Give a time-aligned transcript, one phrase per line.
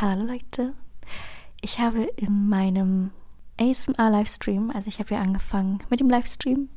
[0.00, 0.72] Hallo Leute.
[1.60, 3.10] Ich habe in meinem
[3.60, 6.70] ASMR-Livestream, also ich habe ja angefangen mit dem Livestream,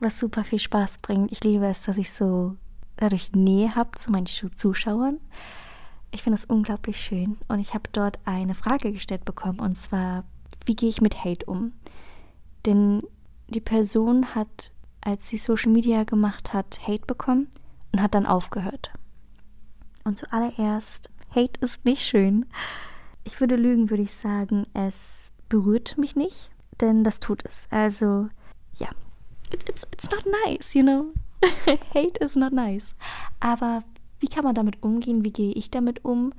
[0.00, 1.30] was super viel Spaß bringt.
[1.32, 2.56] Ich liebe es, dass ich so
[2.96, 5.20] dadurch Nähe habe zu meinen Zuschauern.
[6.12, 10.24] Ich finde es unglaublich schön und ich habe dort eine Frage gestellt bekommen und zwar,
[10.64, 11.74] wie gehe ich mit Hate um?
[12.64, 13.02] Denn
[13.48, 17.48] die Person hat, als sie Social Media gemacht hat, Hate bekommen
[17.92, 18.92] und hat dann aufgehört.
[20.04, 22.46] Und zuallererst, Hate ist nicht schön.
[23.24, 26.50] Ich würde lügen, würde ich sagen, es berührt mich nicht,
[26.80, 27.68] denn das tut es.
[27.70, 28.28] Also,
[28.78, 28.88] ja,
[29.52, 31.12] it's, it's not nice, you know.
[31.94, 32.94] Hate is not nice.
[33.40, 33.82] Aber
[34.20, 35.24] wie kann man damit umgehen?
[35.24, 36.32] Wie gehe ich damit um?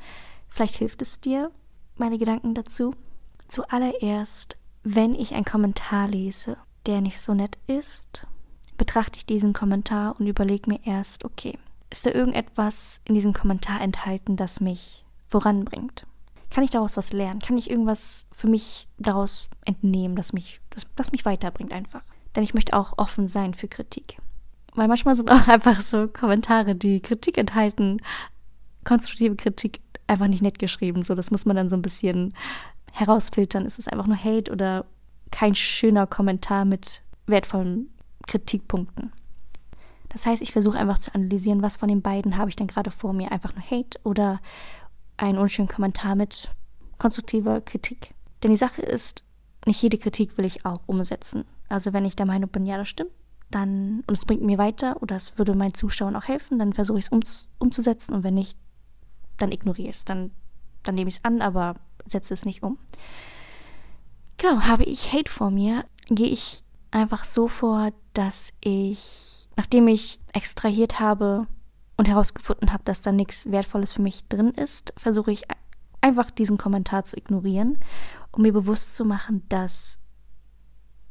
[0.48, 1.52] Vielleicht hilft es dir,
[1.96, 2.94] meine Gedanken dazu.
[3.48, 8.28] Zuallererst, wenn ich einen Kommentar lese, der nicht so nett ist,
[8.78, 11.58] betrachte ich diesen Kommentar und überlege mir erst, okay,
[11.94, 16.08] ist da irgendetwas in diesem Kommentar enthalten, das mich voranbringt?
[16.50, 17.40] Kann ich daraus was lernen?
[17.40, 22.02] Kann ich irgendwas für mich daraus entnehmen, das mich, das, das mich weiterbringt einfach?
[22.36, 24.18] Denn ich möchte auch offen sein für Kritik.
[24.74, 28.02] Weil manchmal sind auch einfach so Kommentare, die Kritik enthalten,
[28.84, 31.04] konstruktive Kritik einfach nicht nett geschrieben.
[31.04, 32.34] So, das muss man dann so ein bisschen
[32.92, 33.68] herausfiltern.
[33.68, 34.86] Ist es einfach nur Hate oder
[35.30, 37.94] kein schöner Kommentar mit wertvollen
[38.26, 39.12] Kritikpunkten?
[40.14, 42.92] Das heißt, ich versuche einfach zu analysieren, was von den beiden habe ich denn gerade
[42.92, 43.32] vor mir.
[43.32, 44.40] Einfach nur Hate oder
[45.18, 46.50] einen unschönen Kommentar mit
[47.00, 48.14] konstruktiver Kritik.
[48.42, 49.24] Denn die Sache ist,
[49.66, 51.46] nicht jede Kritik will ich auch umsetzen.
[51.68, 53.12] Also wenn ich der Meinung bin, ja, das stimmt,
[53.50, 57.00] dann, und es bringt mir weiter oder es würde meinen Zuschauern auch helfen, dann versuche
[57.00, 57.22] ich es um,
[57.60, 58.58] umzusetzen und wenn nicht,
[59.38, 60.06] dann ignoriere ich es.
[60.06, 60.32] Dann,
[60.84, 62.78] dann nehme ich es an, aber setze es nicht um.
[64.38, 70.20] Genau, habe ich Hate vor mir, gehe ich einfach so vor, dass ich Nachdem ich
[70.34, 71.48] extrahiert habe
[71.98, 75.44] und herausgefunden habe, dass da nichts Wertvolles für mich drin ist, versuche ich
[76.02, 77.80] einfach diesen Kommentar zu ignorieren,
[78.32, 80.00] um mir bewusst zu machen, dass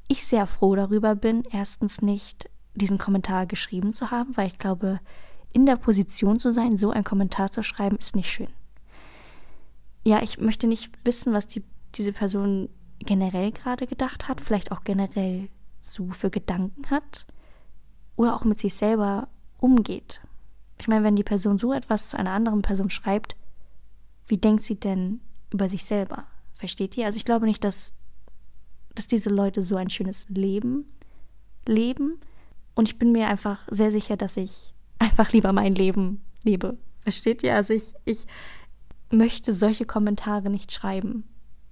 [0.08, 5.00] ich sehr froh darüber bin, erstens nicht diesen Kommentar geschrieben zu haben, weil ich glaube,
[5.52, 8.48] in der Position zu sein, so einen Kommentar zu schreiben, ist nicht schön.
[10.04, 11.62] Ja, ich möchte nicht wissen, was die,
[11.94, 12.68] diese Person
[12.98, 15.48] generell gerade gedacht hat, vielleicht auch generell
[15.80, 17.26] so für Gedanken hat
[18.16, 19.28] oder auch mit sich selber
[19.58, 20.20] umgeht.
[20.78, 23.36] Ich meine, wenn die Person so etwas zu einer anderen Person schreibt,
[24.26, 26.24] wie denkt sie denn über sich selber?
[26.54, 27.06] Versteht ihr?
[27.06, 27.92] Also ich glaube nicht, dass,
[28.94, 30.86] dass diese Leute so ein schönes Leben
[31.66, 32.20] leben.
[32.74, 36.76] Und ich bin mir einfach sehr sicher, dass ich einfach lieber mein Leben lebe.
[37.02, 37.54] Versteht ihr?
[37.54, 38.26] Also ich, ich
[39.10, 41.24] möchte solche Kommentare nicht schreiben.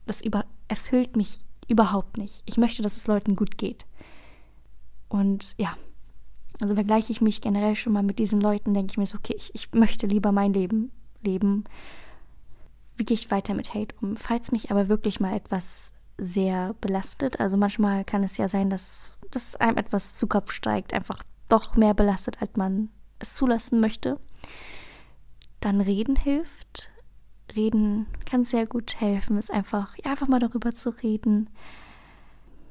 [0.07, 2.43] Das über, erfüllt mich überhaupt nicht.
[2.47, 3.87] Ich möchte, dass es Leuten gut geht.
[5.09, 5.77] Und ja,
[6.61, 9.35] also vergleiche ich mich generell schon mal mit diesen Leuten, denke ich mir so, okay,
[9.37, 11.65] ich, ich möchte lieber mein Leben leben.
[12.97, 14.17] Wie gehe ich weiter mit Hate um?
[14.17, 19.17] Falls mich aber wirklich mal etwas sehr belastet, also manchmal kann es ja sein, dass,
[19.31, 24.19] dass einem etwas zu Kopf steigt, einfach doch mehr belastet, als man es zulassen möchte,
[25.61, 26.91] dann reden hilft.
[27.57, 31.51] Reden kann sehr gut helfen, ist einfach, ja, einfach mal darüber zu reden,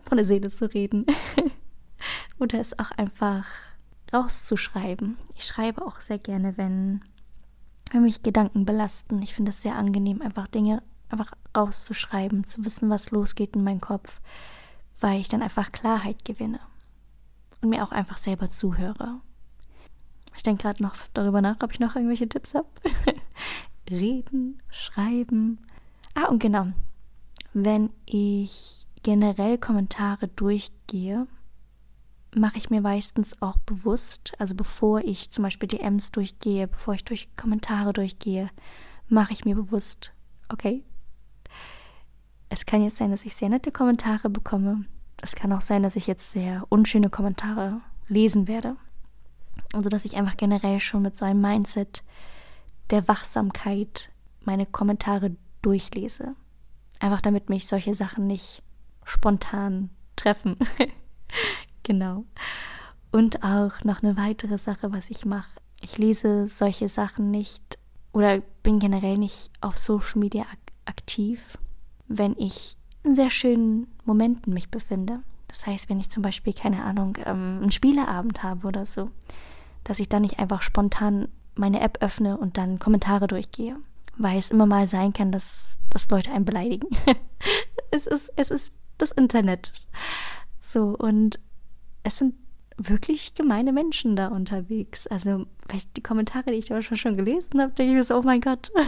[0.03, 1.05] von der Seele zu reden.
[2.39, 3.45] Oder es auch einfach
[4.14, 5.18] rauszuschreiben.
[5.36, 7.02] Ich schreibe auch sehr gerne, wenn,
[7.92, 9.22] wenn mich Gedanken belasten.
[9.22, 13.81] Ich finde es sehr angenehm, einfach Dinge einfach rauszuschreiben, zu wissen, was losgeht in meinem
[13.81, 14.22] Kopf,
[15.00, 16.59] weil ich dann einfach Klarheit gewinne
[17.62, 19.20] und mir auch einfach selber zuhöre.
[20.36, 22.68] Ich denke gerade noch darüber nach, ob ich noch irgendwelche Tipps habe.
[23.90, 25.59] Reden, schreiben.
[26.14, 26.68] Ah, und genau.
[27.53, 31.28] Wenn ich generell Kommentare durchgehe,
[32.35, 37.03] mache ich mir meistens auch bewusst, also bevor ich zum Beispiel DMs durchgehe, bevor ich
[37.03, 38.50] durch Kommentare durchgehe,
[39.07, 40.13] mache ich mir bewusst,
[40.50, 40.84] okay,
[42.50, 44.85] es kann jetzt sein, dass ich sehr nette Kommentare bekomme.
[45.22, 48.75] Es kann auch sein, dass ich jetzt sehr unschöne Kommentare lesen werde.
[49.73, 52.03] Also, dass ich einfach generell schon mit so einem Mindset
[52.90, 54.09] der Wachsamkeit
[54.41, 56.35] meine Kommentare durchlese.
[56.99, 58.64] Einfach damit mich solche Sachen nicht
[59.03, 60.58] spontan treffen.
[61.90, 62.24] Genau.
[63.12, 65.59] Und auch noch eine weitere Sache, was ich mache.
[65.82, 67.80] Ich lese solche Sachen nicht
[68.14, 71.58] oder bin generell nicht auf Social Media ak aktiv,
[72.08, 75.22] wenn ich in sehr schönen Momenten mich befinde.
[75.47, 79.09] Das heißt, wenn ich zum Beispiel, keine Ahnung, ähm, einen Spieleabend habe oder so,
[79.84, 83.78] dass ich dann nicht einfach spontan meine App öffne und dann Kommentare durchgehe.
[84.16, 86.88] Weil es immer mal sein kann, dass, dass Leute einen beleidigen.
[87.91, 89.74] es, ist, es ist das Internet.
[90.59, 91.40] So, und
[92.09, 92.34] es sind
[92.78, 95.06] wirklich gemeine Menschen da unterwegs.
[95.08, 95.46] Also
[95.96, 98.72] die Kommentare, die ich da schon gelesen habe, denke ich mir so, oh mein Gott.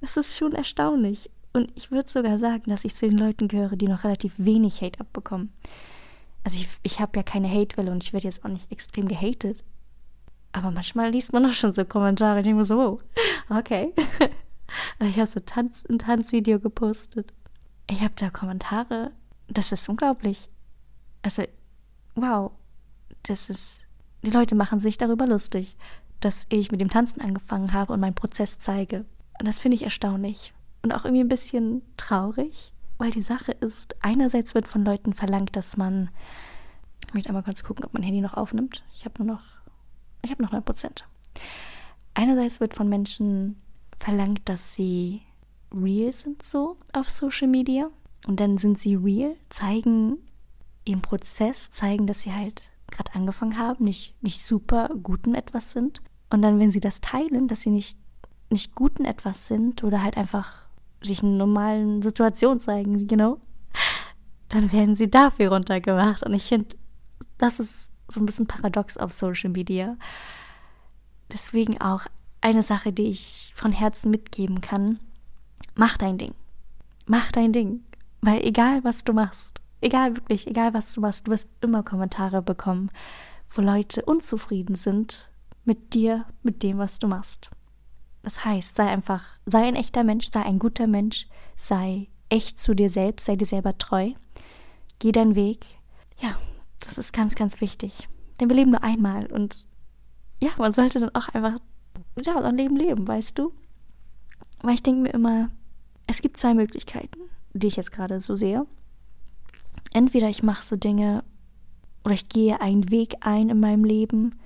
[0.00, 1.30] Das ist schon erstaunlich.
[1.52, 4.80] Und ich würde sogar sagen, dass ich zu den Leuten gehöre, die noch relativ wenig
[4.82, 5.52] Hate abbekommen.
[6.44, 9.64] Also ich, ich habe ja keine Hate-Welle und ich werde jetzt auch nicht extrem gehatet.
[10.52, 13.00] Aber manchmal liest man auch schon so Kommentare ich denke so, wow,
[13.50, 13.92] okay.
[15.00, 17.32] ich habe so Tanz, ein Tanzvideo gepostet.
[17.88, 19.12] Ich habe da Kommentare,
[19.48, 20.48] das ist unglaublich.
[21.22, 21.44] Also,
[22.14, 22.52] wow,
[23.24, 23.86] das ist,
[24.22, 25.76] die Leute machen sich darüber lustig,
[26.20, 29.04] dass ich mit dem Tanzen angefangen habe und meinen Prozess zeige.
[29.38, 33.96] Und das finde ich erstaunlich und auch irgendwie ein bisschen traurig, weil die Sache ist,
[34.02, 36.10] einerseits wird von Leuten verlangt, dass man,
[37.06, 38.84] ich möchte einmal kurz gucken, ob mein Handy noch aufnimmt.
[38.94, 39.44] Ich habe nur noch,
[40.22, 41.04] ich habe noch 9 Prozent.
[42.14, 43.60] Einerseits wird von Menschen
[43.98, 45.22] verlangt, dass sie
[45.74, 47.88] real sind so auf Social Media
[48.26, 50.18] und dann sind sie real, zeigen
[50.84, 55.72] ihren Prozess, zeigen, dass sie halt gerade angefangen haben, nicht, nicht super gut in etwas
[55.72, 56.02] sind.
[56.30, 57.98] Und dann, wenn sie das teilen, dass sie nicht,
[58.50, 60.66] nicht gut in etwas sind oder halt einfach
[61.00, 63.38] sich in normalen Situationen zeigen, you know,
[64.48, 66.24] dann werden sie dafür runtergemacht.
[66.24, 66.76] Und ich finde,
[67.38, 69.96] das ist so ein bisschen paradox auf Social Media.
[71.32, 72.06] Deswegen auch
[72.42, 74.98] eine Sache, die ich von Herzen mitgeben kann.
[75.74, 76.34] Mach dein Ding.
[77.06, 77.82] Mach dein Ding.
[78.20, 82.42] Weil egal, was du machst, egal wirklich, egal, was du machst, du wirst immer Kommentare
[82.42, 82.90] bekommen,
[83.50, 85.30] wo Leute unzufrieden sind
[85.64, 87.50] mit dir, mit dem, was du machst.
[88.22, 91.26] Das heißt, sei einfach, sei ein echter Mensch, sei ein guter Mensch,
[91.56, 94.12] sei echt zu dir selbst, sei dir selber treu,
[95.00, 95.66] geh deinen Weg.
[96.18, 96.36] Ja,
[96.80, 98.08] das ist ganz, ganz wichtig.
[98.40, 99.66] Denn wir leben nur einmal und
[100.40, 101.58] ja, man sollte dann auch einfach
[102.20, 103.52] ja, sein Leben leben, weißt du?
[104.62, 105.48] Weil ich denke mir immer,
[106.06, 107.20] es gibt zwei Möglichkeiten,
[107.52, 108.66] die ich jetzt gerade so sehe.
[109.92, 111.24] Entweder ich mache so Dinge
[112.04, 114.38] oder ich gehe einen Weg ein in meinem Leben,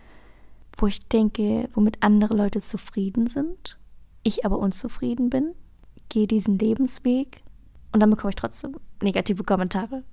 [0.77, 3.79] wo ich denke, womit andere Leute zufrieden sind,
[4.23, 5.55] ich aber unzufrieden bin,
[6.09, 7.43] gehe diesen Lebensweg
[7.93, 10.05] und dann bekomme ich trotzdem negative Kommentare.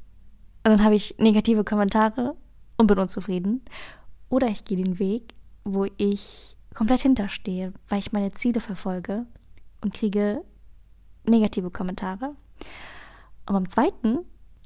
[0.64, 2.36] Und dann habe ich negative Kommentare
[2.78, 3.62] und bin unzufrieden.
[4.30, 5.34] Oder ich gehe den Weg,
[5.66, 9.26] wo ich komplett hinterstehe, weil ich meine Ziele verfolge
[9.82, 10.42] und kriege
[11.26, 12.36] negative Kommentare.
[13.46, 14.20] Und beim zweiten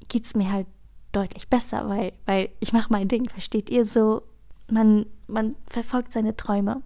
[0.08, 0.66] geht es mir halt
[1.12, 4.22] deutlich besser, weil, weil ich mache mein Ding, versteht ihr so?
[4.70, 6.82] man, man verfolgt seine Träume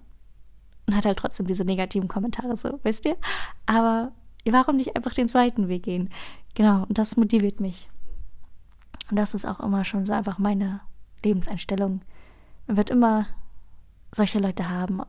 [0.87, 3.17] und hat halt trotzdem diese negativen Kommentare, so, wisst ihr?
[3.67, 4.13] Aber
[4.45, 6.11] warum nicht einfach den zweiten Weg gehen?
[6.55, 7.89] Genau, und das motiviert mich.
[9.11, 10.81] Und das ist auch immer schon so einfach meine
[11.25, 12.03] Lebenseinstellung.
[12.67, 13.27] Man wird immer
[14.13, 15.03] solche Leute haben,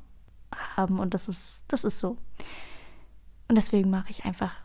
[0.75, 2.17] haben und das ist, das ist so.
[3.47, 4.55] Und deswegen mache ich einfach,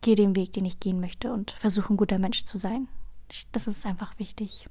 [0.00, 2.88] gehe den Weg, den ich gehen möchte und versuche ein guter Mensch zu sein.
[3.52, 4.68] Das ist einfach wichtig.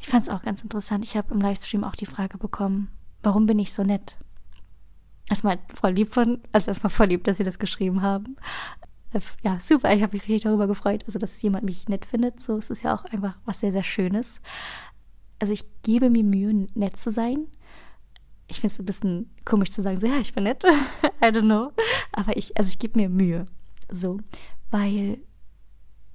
[0.00, 1.04] Ich fand es auch ganz interessant.
[1.04, 2.90] Ich habe im Livestream auch die Frage bekommen,
[3.22, 4.16] warum bin ich so nett?
[5.28, 8.36] Erstmal voll lieb von, also erstmal voll lieb, dass Sie das geschrieben haben.
[9.12, 12.40] Äh, ja, super, ich habe mich richtig darüber gefreut, also dass jemand mich nett findet.
[12.40, 14.40] So, es ist ja auch einfach was sehr, sehr Schönes.
[15.38, 17.46] Also ich gebe mir Mühe, nett zu sein.
[18.46, 20.64] Ich finde es ein bisschen komisch zu sagen, so ja, ich bin nett.
[21.20, 21.72] I don't know.
[22.12, 23.46] Aber ich, also ich gebe mir Mühe.
[23.90, 24.18] So,
[24.70, 25.18] weil,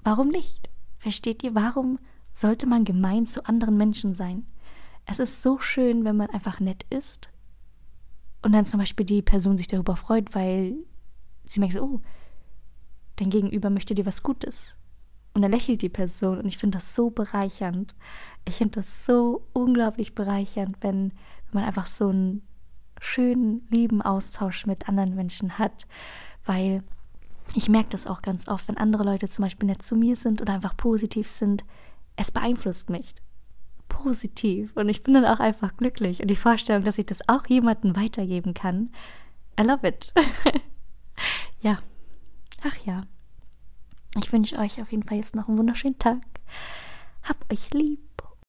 [0.04, 0.70] warum nicht?
[1.00, 2.00] Versteht ihr, warum
[2.34, 4.46] sollte man gemein zu anderen Menschen sein.
[5.06, 7.30] Es ist so schön, wenn man einfach nett ist
[8.42, 10.76] und dann zum Beispiel die Person sich darüber freut, weil
[11.46, 12.02] sie merkt so, oh,
[13.18, 14.76] dein Gegenüber möchte dir was Gutes.
[15.34, 17.96] Und dann lächelt die Person und ich finde das so bereichernd.
[18.48, 22.42] Ich finde das so unglaublich bereichernd, wenn, wenn man einfach so einen
[23.00, 25.88] schönen, lieben Austausch mit anderen Menschen hat,
[26.46, 26.84] weil
[27.54, 30.42] ich merke das auch ganz oft, wenn andere Leute zum Beispiel nett zu mir sind
[30.42, 31.64] oder einfach positiv sind,
[32.16, 33.16] es beeinflusst mich
[33.90, 37.46] positiv und ich bin dann auch einfach glücklich und die Vorstellung, dass ich das auch
[37.48, 38.90] jemandem weitergeben kann,
[39.60, 40.14] I love it.
[41.62, 41.78] ja,
[42.64, 42.98] ach ja.
[44.18, 46.22] Ich wünsche euch auf jeden Fall jetzt noch einen wunderschönen Tag.
[47.24, 48.00] Hab euch lieb.